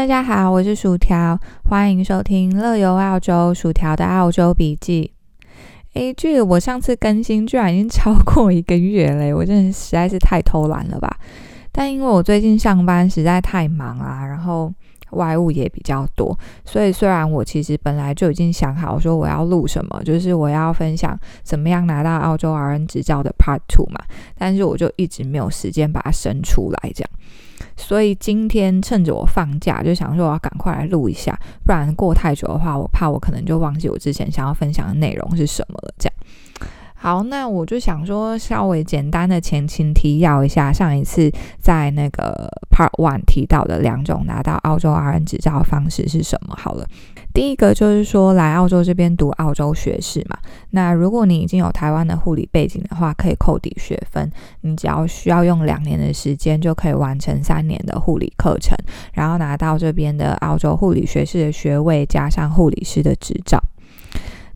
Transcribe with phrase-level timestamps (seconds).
[0.00, 5.12] 大家好，我是薯条，欢迎收听乐游澳洲薯条的澳洲笔记。
[5.92, 11.14] 诶，距我上次更新居然已经超过一个月嘞，我真的实在是太偷懒了吧！
[11.70, 14.72] 但因为我最近上班实在太忙啊，然后
[15.10, 24.02] 外务也比较多，所以虽然我其实本来就已经想好说我要录什么，就是我要分享怎么样拿到澳洲 RN 执照的 Part Two 嘛，
[24.38, 27.10] 但是我就一直没有时间把它生出来，这样。
[27.80, 35.94] 所以今天趁着我放假，就想说我要赶快来录一下，不然过太久的话，我怕我可能就忘记我之前想要分享的内容是什么了。
[35.98, 36.14] 这样，
[37.02, 46.54] 好，那我就想说稍微简单的前情提要一下，上一次在那个 Part One 提到的两种拿到澳洲 RN 执照的方式是什么？
[46.58, 46.86] 好了。
[47.32, 50.36] 第一个就是说来澳洲这边读澳洲学士嘛，
[50.72, 58.76] 那如果你已经有台湾的护理背景的话，可以扣抵学分，你只要需要用两年的时间就可以完成三年的护理课程，
[59.14, 63.58] 然后拿到这边的澳洲护理学士的学位，加上护理师的执照。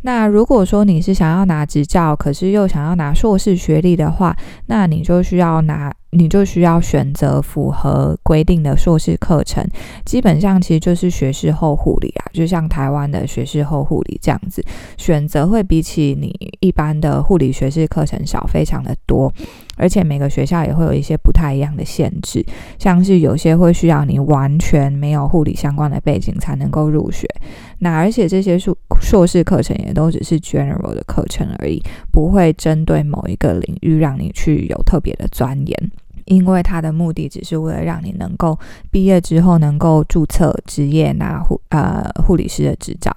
[0.06, 5.92] 那如果说你是想要拿执照，可是又想要拿硕士学历的话，那你就需要拿。
[6.16, 9.66] 你就需要选择符合规定的硕士课程，
[10.04, 14.64] 基本上其实就是学士后护理啊，就像台湾的学士后护理这样子，
[14.96, 19.32] 选择会比起你一般的护理学士课程少非常的多，
[19.76, 22.44] 而且每个学校也会有一些不太一样的限制，
[22.78, 27.26] 像是有些会需要你完全没有护理相关的背景才能够入学，
[27.80, 31.82] 那而且这些硕硕士课程也都只是 general 的课程而已，
[32.12, 35.90] 不会针对某一个领域让你去有特别的钻研。
[36.26, 38.58] 因为它的目的只是为了让你能够
[38.90, 43.10] 毕业之后能够注册职业拿护呃护理师的执照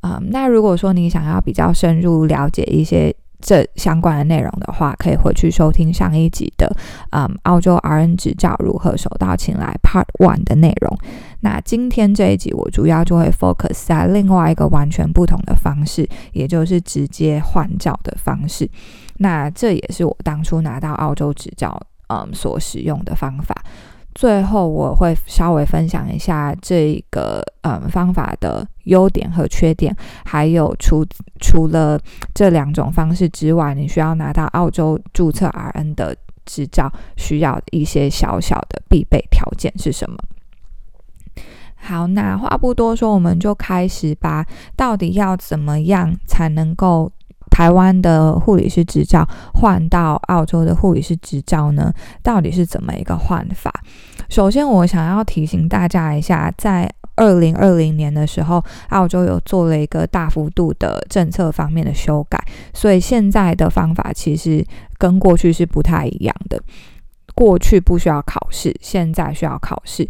[0.00, 0.20] 啊。
[0.30, 6.70] 那如果说你想要比较深入了解一些这相关的内容的话，可以回去收听上一集的
[7.12, 10.98] 嗯澳洲 RN 执照如何手到擒来 Part One 的内容。
[11.40, 18.68] 那今天这一集我主要就会 focus 在另外一个完全不同的方式，也就是直接换照的方式。
[19.16, 21.80] 那这也是我当初拿到澳洲执照。
[22.10, 23.54] 嗯，所使用的方法，
[24.16, 29.94] 最后我会稍微分享一下这个嗯方法的优点和缺点，
[30.24, 31.06] 还有除
[31.40, 31.96] 除了
[32.34, 40.16] 这两种方式之外，你需要拿到澳洲注册 RN 的执照需要一些小小的必备条件是什么？
[41.76, 44.44] 好，那话不多说，我们就开始吧。
[44.74, 47.12] 到底要怎么样才能够？
[47.60, 53.70] 台湾的护理师执照换到澳洲的护理师执照呢，到底是怎么一个换法？
[54.30, 64.64] 首先，我想要提醒大家一下，在二零二零年的时候，澳洲有做了一个大幅度的政策方面的修改，所以现在的方法其实
[64.96, 66.58] 跟过去是不太一样的。
[67.34, 70.08] 过去不需要考试，现在需要考试。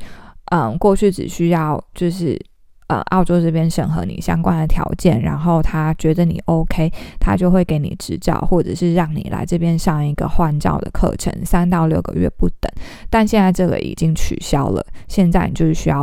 [0.53, 2.41] 嗯，过去只需要就是。
[2.91, 6.91] 呃，澳洲这边审核你相关的条件，然后他觉得你 OK，
[7.21, 12.69] 他就会给你执照，或者是让你来这边上一个换照的课程，三到六个月不等。
[13.09, 16.03] 但现在这个已经取消了，现在你就是需要，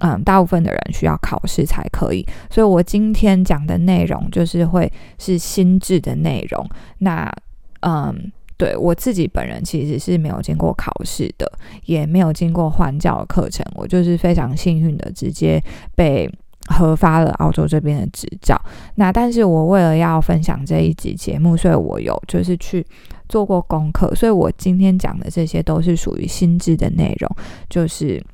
[0.00, 2.22] 嗯，大部分的人需要考试才可以。
[2.50, 6.68] 所以我今天讲的内容就是会是心智的内容。
[6.98, 7.32] 那，
[7.80, 8.30] 嗯。
[8.56, 11.50] 对我自己本人其实是没有经过考试的，
[11.84, 15.62] 也没有经过换教课程，我就是非常幸运的直接
[15.94, 16.30] 被
[16.68, 18.60] 核发了澳洲这边的执照。
[18.94, 22.84] 那但是我为了要分享这一集节目，所以我有就是去
[23.28, 27.30] 做过功课，所以我今天讲的这些都是属于心智的内容。
[27.68, 28.24] 就是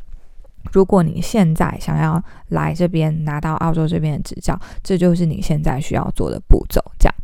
[0.72, 6.80] 如果你现在想要来这边拿到澳洲这边的执照，这就是你现在需要做的步骤。
[6.98, 7.14] 这样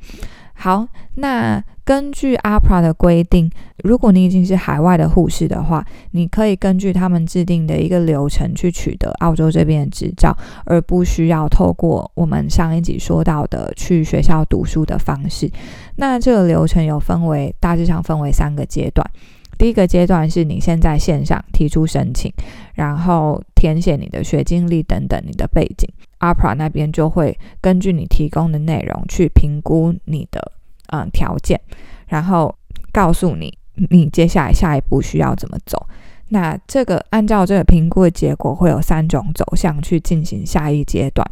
[0.58, 1.64] 好，那。
[1.88, 3.50] 根据 APRA 的规定，
[3.82, 15.50] 如果你已经是海外的护士的话，你可以根据他们制定的一个流程去取得澳洲这边的执照，而不需要透过我们上一集说到的去学校读书的方式。
[15.96, 19.02] 那这个流程有分为大致上分为三个阶段。
[19.56, 22.30] 第一个阶段是你先在线上提出申请，
[22.74, 25.88] 然后填写你的学经历等等你的背景
[26.20, 30.52] ，APRA 那边就会根据你提供的内容去评估你的。
[30.90, 31.60] 嗯，条件，
[32.06, 32.54] 然后
[32.90, 33.52] 告诉你
[33.90, 35.86] 你接下来下一步需要怎么走。
[36.28, 41.30] 那这个按照这个评估的结果，会有三种走向去进行下一阶段。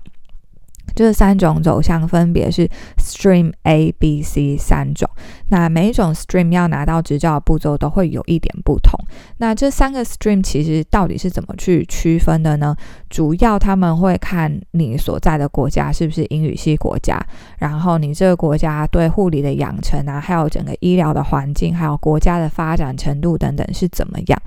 [0.97, 5.09] 这三种走向分别是 Stream A、B、C 三种。
[5.51, 8.99] 那每一种 Stream 要拿到执照的步骤都会有一点不同。
[9.37, 12.75] 那这三个 Stream 其实到底是怎么去区分的呢？
[13.09, 17.25] 主要他们会看你所在的国家是不是英语系国家，
[17.59, 24.43] 然后你这个国家对护理的养成啊，还有整个医疗的环境，还有国家的发展程度等等是怎么样。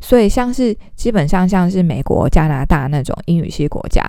[0.00, 4.00] 所以像是基本上像是美国、加拿大那种英语系国家，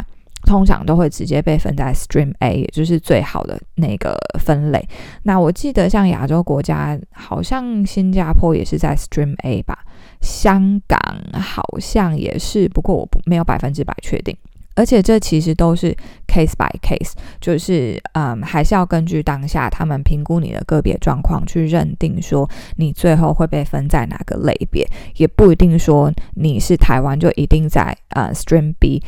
[0.49, 4.83] 通常都会直接被分在 Stream A，也就是最好的那个分类。
[5.21, 9.77] 那我记得像亚洲国家，好像新加坡也是在 Stream A 吧，
[10.21, 10.99] 香港
[11.39, 14.35] 好像也是，不过我不没有百分之百确定。
[14.75, 24.87] 而且这其实都是 case by case，就是嗯，还是要根据当下他们评估你的个别状况去认定说你最后会被分在哪个类别，
[25.17, 29.03] 也不一定说你是台湾就一定在呃 Stream B，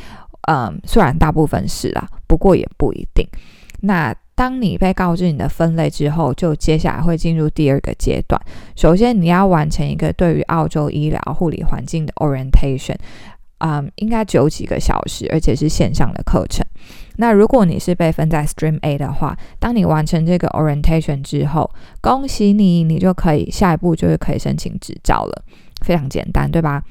[0.48, 3.28] 嗯，虽然大部分是啦，不过也不一定。
[3.82, 8.42] 那当你被告知你的分类之后，就接下来会进入第二个阶段。
[8.76, 12.96] 首先你要完成一个对于澳洲医疗护理环境的 orientation。
[13.64, 16.66] 嗯，应该只有几个小时，而且是线上的课程。
[17.18, 21.70] 那如果你是被分在 Stream A 的话，当你完成这个 orientation 之后，
[22.02, 25.44] 恭喜你，你就可以下一步就是可以申请执照了，
[25.86, 26.82] 非常简单，对吧？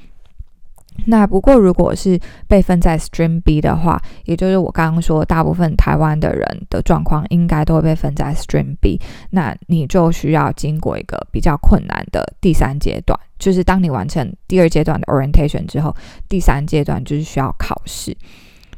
[1.05, 8.99] 那不过，如果是被分在 Stream B 的话，也就是我刚刚说，大部分台湾的人的状况应该都会被分在 Stream B。
[9.31, 15.95] 那你就需要经过一个比较困难的第三阶段，就是当你完成第二阶段的 orientation 之后，
[16.29, 18.15] 第三阶段就是需要考试。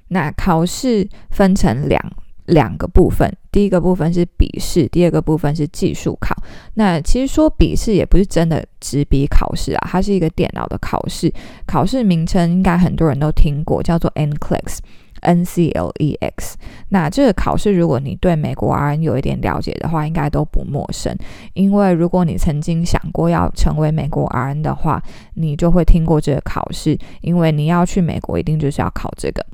[0.07, 2.01] 那考试分成两。
[2.45, 6.35] 两个部分，第一个部分是笔试，第二个部分是技术考。
[6.73, 11.31] 那其实说笔试也不是真的纸笔考试啊，它是一个电脑的考试。
[11.65, 16.57] 考试名称应该很多人都听过，叫做 NCLEX，N C L E X。
[16.89, 21.15] 那这个考试，如果你对美国 RN 有一点了解的话，应该都不陌生。
[21.53, 25.01] 因为如果你曾经想过要成为美国 RN 的话，
[25.35, 29.45] 你就会听过这个考试，因为你要去美国，一定就是要考这个。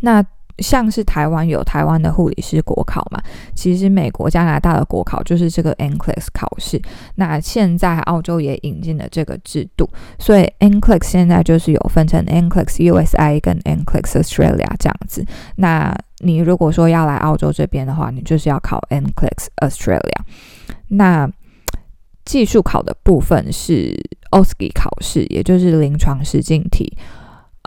[0.00, 0.24] 那
[0.58, 3.20] 像是台湾有台湾的护理师国考嘛，
[3.54, 6.80] 其实美国、加拿大的国考就是这个 NCLEX 考试。
[7.14, 9.88] 那现在澳洲也引进了这个制度，
[10.18, 15.24] 所以 NCLEX 现在就是有分成 NCLEX USA 跟 NCLEX Australia 这样子。
[15.56, 20.20] 那你如果说要来澳洲这边的话，你就是要考 NCLEX Australia。
[20.88, 21.30] 那
[22.24, 23.94] 技术考的部分是
[24.32, 26.96] OSCE 考试，也就是临床实境题。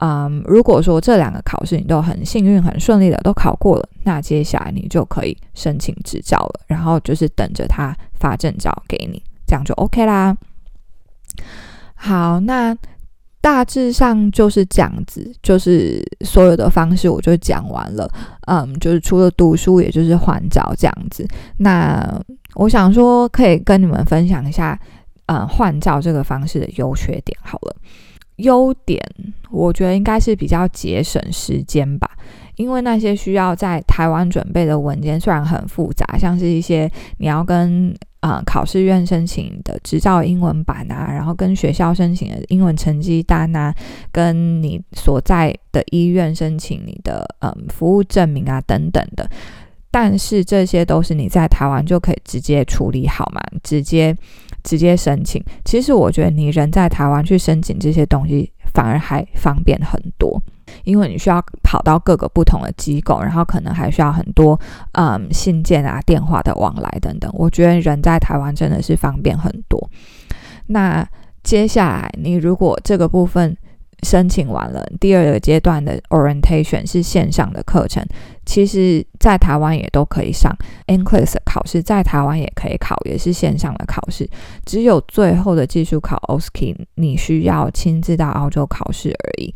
[0.03, 10.35] 嗯，如果说这两个考试你都很幸运、很顺利的都考过了，那接下来你就可以申请执照了，然后就是等着他发证照给你，这样就 OK 啦。
[11.93, 12.75] 好，那
[13.41, 18.09] 大致上就是这样子，就是所有的方式我就讲完了。
[18.47, 21.23] 嗯，就是除了读书，也就是换照这样子。
[21.57, 22.19] 那
[22.55, 24.79] 我想说，可以跟你们分享一下，
[25.27, 27.37] 嗯，换照这个方式的优缺点。
[27.43, 27.75] 好了。
[28.41, 29.01] 优点，
[29.49, 32.09] 我觉得应该是比较节省时间吧，
[32.55, 43.73] 因为那些需要在台湾准备的文件虽然很复杂，像是一些你要跟啊考试院申请的执照英文版啊，然后跟学校申请的英文成绩单啊，
[44.11, 49.29] 跟你所在的医院申请你的嗯服务证明啊等等的，
[49.89, 54.15] 但是这些都是你在台湾就可以直接处理好嘛，直接。
[54.63, 60.41] 直接申请，其实我觉得你人在台湾去申请这些东西反而还方便很多，
[60.83, 64.59] 因为你需要跑到各个不同的机构，然后可能还需要很多
[64.93, 67.31] 嗯信件啊、电话的往来等等。
[67.33, 69.89] 我觉得人在台湾真的是方便很多。
[70.67, 71.05] 那
[71.43, 73.57] 接下来你如果这个部分，
[74.03, 78.05] 申请完了，第二个阶段的 orientation 是线上的课程，
[78.45, 80.55] 其实在台湾也都可以上
[80.87, 84.27] NCLEX 考试，在台湾也可以考，也是线上的考试。
[84.65, 89.53] 只有最后的技术考 OSCE，你需要亲自到澳洲考试而已。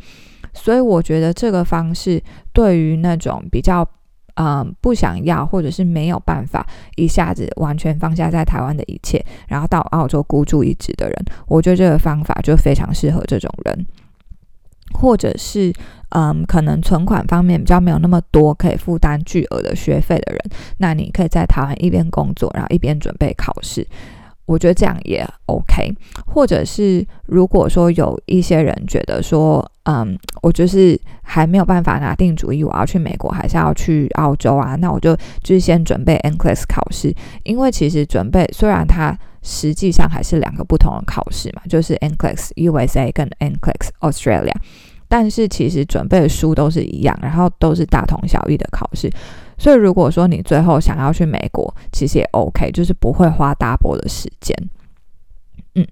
[0.54, 2.22] 所以我觉得这个方式
[2.54, 3.86] 对于那种比较
[4.36, 13.86] 嗯不想要或者是没有办法一下子完全放下在台湾的一切，然后到澳洲孤注一掷的人，我觉得这个方法就非常适合这种人。
[14.94, 15.74] 或者是，
[16.10, 20.42] 嗯，可能存款方面比较没有那么多，可以负担巨额的学费的人，
[20.78, 23.86] 那你可以在台湾一边工作，然后一边准备考试。
[24.46, 25.92] 我觉得这样也 OK。
[26.28, 34.76] 或者是如果说有一些人觉得说，嗯，我就是还没有办法拿定主意，我要去美国还是要去澳洲啊？
[34.76, 35.14] 那我就
[35.44, 37.14] 就是先准备 NCLEX 考试，
[37.44, 39.18] 因为其实准备虽然它。
[39.48, 44.56] 实际上还是两个不同的考试嘛，就是 NCLEX USA 跟 NCLEX Australia，
[45.08, 49.08] 但是其实准备的书都是一样，然后都是大同小异的考试。
[49.56, 54.58] 所以如果说你最后想要去美国，其实也 OK，就是不会花 double 的时间。
[55.76, 55.86] 嗯，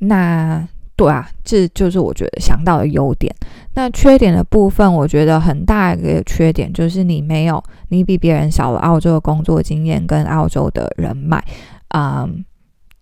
[0.00, 3.34] 那对啊，这就是我觉得想到的优点。
[3.74, 11.42] 那缺点的部分，我觉得很大一个缺点就是你没有，你比别人少了澳洲的工作经验跟澳洲的人脉，
[11.88, 12.44] 嗯。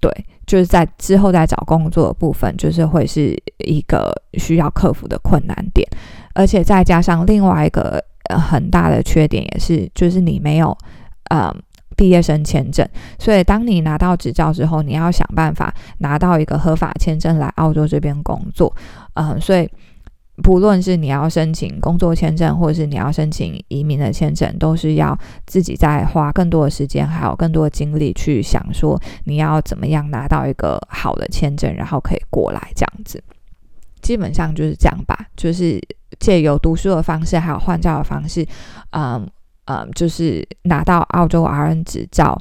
[0.01, 0.11] 对，
[0.49, 5.89] 就是在之后再找工作的部分，就是会是一个需要克服的困难点，
[6.35, 8.05] 而且再加上另外一个
[8.37, 10.77] 很大的缺点也是，就是你没有
[11.31, 11.55] 嗯
[11.97, 12.87] 毕业生签证，
[13.19, 18.75] 所以当你拿到执照之后，你要想办法拿到一个合法签证来澳洲这边工作，
[19.15, 19.69] 嗯，所以。
[20.43, 33.23] 不论是你要申请工作签证，或者是你要申请移民的签证，都是要自己再花更多的时间，还有更多的精力去想说你要怎么样拿到一个好的签证，然后可以过来这样子。
[34.01, 35.79] 基本上就是这样吧，就是
[36.19, 38.45] 借由读书的方式，还有换照的方式，
[38.93, 39.29] 嗯
[39.67, 42.37] 嗯，就是拿到澳洲 RN 执照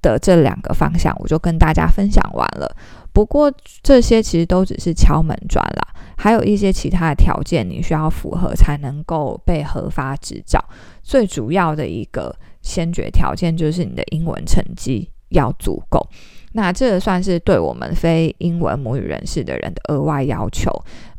[0.00, 2.76] 的这两个方向，我就跟大家分享完了。
[3.12, 10.62] 不过这些其实都只是敲门砖啦，还有一些其他的条件你需要符合才能够被核发执照。
[11.02, 16.08] 最主要的一个先决条件就是你的英文成绩要足够。
[16.54, 20.70] 那这算是对我们非英文母语人士的人的额外要求。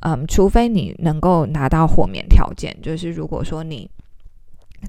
[0.02, 3.90] 嗯，除非你能够拿到豁免条件，就是如果说你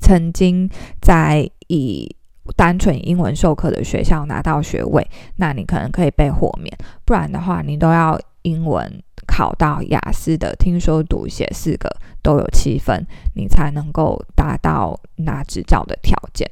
[0.01, 0.69] 曾经
[1.01, 2.15] 在以
[2.57, 6.77] 单纯英文授课的学校拿到学位，那你可能可以被豁免。
[7.05, 11.89] 不然的话，你都要英文考到雅思的听说读写四个
[12.23, 16.47] 都有七分，你才能够达到拿执照的条件。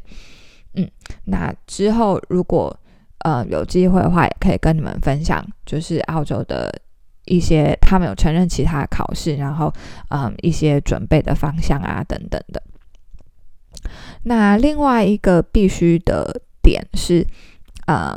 [0.74, 0.90] 嗯，
[1.24, 2.74] 那之后如果
[3.18, 6.74] 呃有机会的话，也可以跟你们分享，就是澳洲的
[7.26, 9.70] 一些他们有承认其他考试，然后
[10.08, 12.62] 嗯一些准备的方向啊等等的。
[14.24, 17.26] 那另外一个必须的点是，
[17.86, 18.16] 呃，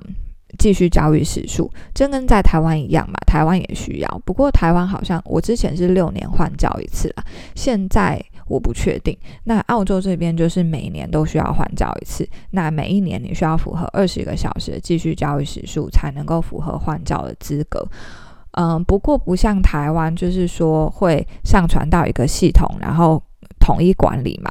[0.57, 3.15] 继续教育时数，这跟在台湾一样嘛？
[3.25, 7.23] 台湾也需要，不过台湾好像我之前是六年换教一次啊，
[7.55, 9.17] 现在我不确定。
[9.43, 17.85] 那澳洲这边就是每年都需要换教一次，那每一年你需要符合二十个小时继续教育时数，才能够符合换教的资格。
[18.51, 23.21] 嗯，不过不像台湾，就是说会上传到一个系统，然后
[23.59, 24.49] 统一管理嘛。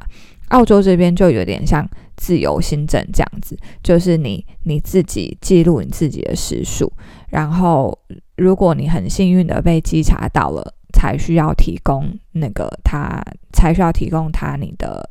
[0.54, 1.84] 澳洲这边就有点像
[2.16, 6.92] 自由新政这样子，就是你你自己记录你自己的时数，
[7.28, 7.96] 然后
[8.36, 13.20] 如果你很幸运的被稽查到了，才需要提供那个他
[13.52, 15.04] 才需要提供他你的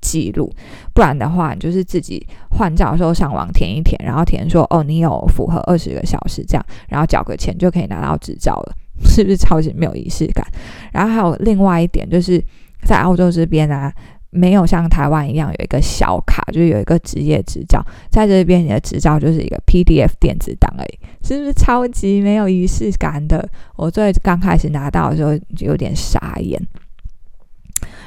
[0.00, 0.48] 记录，
[0.94, 8.72] 不然的话，你就是自己换照的时候上网填一填，然后填说哦你有符合二十个小时这样，然后缴个钱就可以拿到执照了，
[9.04, 10.46] 是不是超级没有仪式感？
[10.92, 12.40] 然后还有另外一点就是
[12.84, 13.92] 在澳洲这边啊。
[14.34, 23.48] 没有像台湾一样有一个小卡，就是有一个职业执照，在这边你的执照就是一个 PDF 电子档而已，是不是超级没有仪式感的？
[23.76, 26.60] 我最刚开始拿到的时候就有点傻眼。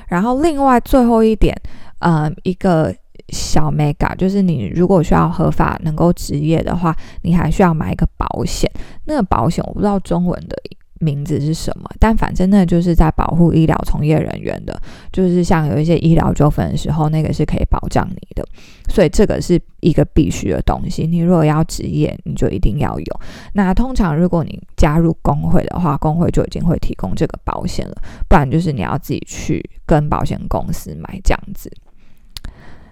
[0.10, 1.56] 然后另外最后一点，
[2.00, 2.94] 呃，一个
[3.30, 8.70] 小 mega 就是你如果需要合法能够执业的话，你还需要买一个保险。
[9.06, 10.56] 那个保险我不知道中文的。
[11.00, 11.90] 名字是什么？
[12.00, 14.80] 但反正那就是在保护医疗从业人员的，
[15.12, 18.44] 就是像有一些医疗纠纷的时候，那个是可以保障你的，
[18.90, 21.06] 所以这个是一个必须的东西。
[21.06, 23.20] 你如果要职业，你就一定要有。
[23.54, 27.96] 那通常如果你加入工会的话，工会就已经会提供这个保险了，
[28.28, 31.72] 不然就是你要自己去跟保险公司买这样子。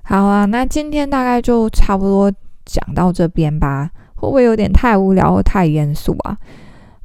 [0.04, 2.32] 好啊，那今天大概就差不多
[2.66, 6.38] 讲到这边吧，会不会有点太无聊或太严肃啊？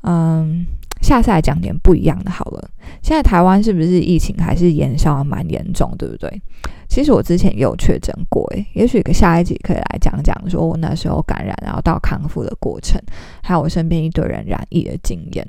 [0.02, 0.66] 嗯。
[1.10, 2.70] 下次来讲点不一样的好了。
[3.02, 6.40] 现在台湾是不是疫情还是延烧蛮严重，对不对？
[6.88, 12.96] 其实我之前也有确诊过，诶，也许下一集可以来讲讲，说我那时候感染，然后到康复的过程，
[13.42, 15.44] 还有我身边一堆人染疫的经验，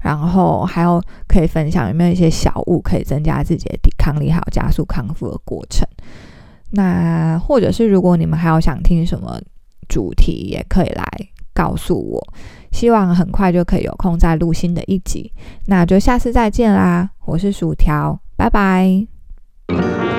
[0.00, 5.84] 然后还有可以分享有没有一些小物可以增加自己的抵抗力，还有加速康复的过程。
[6.70, 9.40] 那或者是如果你们还有想听什么
[9.88, 11.04] 主题，也可以来
[11.60, 12.34] 告诉我。
[12.72, 15.30] 希望很快就可以有空再录新的一集，
[15.66, 17.10] 那就下次再见啦！
[17.26, 20.09] 我是薯条，拜拜。